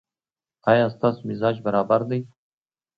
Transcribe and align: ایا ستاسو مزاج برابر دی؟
ایا 0.69 0.85
ستاسو 0.95 1.19
مزاج 1.29 1.55
برابر 1.65 2.01
دی؟ 2.09 2.19